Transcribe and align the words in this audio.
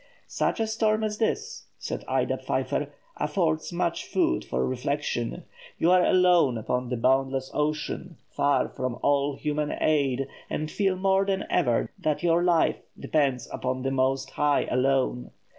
"Such 0.25 0.59
a 0.59 0.65
storm 0.65 1.03
as 1.03 1.19
this," 1.19 1.67
says 1.77 2.03
Ida 2.07 2.39
Pfeiffer, 2.39 2.87
"affords 3.17 3.71
much 3.71 4.03
food 4.05 4.43
for 4.43 4.65
reflection. 4.65 5.43
You 5.77 5.91
are 5.91 6.03
alone 6.03 6.57
upon 6.57 6.89
the 6.89 6.97
boundless 6.97 7.51
ocean, 7.53 8.17
far 8.31 8.67
from 8.67 8.97
all 9.03 9.35
human 9.35 9.71
aid, 9.79 10.27
and 10.49 10.71
feel 10.71 10.95
more 10.95 11.23
than 11.23 11.45
ever 11.51 11.91
that 11.99 12.23
your 12.23 12.41
life 12.43 12.77
depends 12.99 13.47
upon 13.53 13.83
the 13.83 13.91
Most 13.91 14.31
High 14.31 14.63
alone. 14.71 15.29